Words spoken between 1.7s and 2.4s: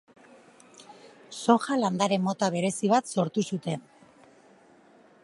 landare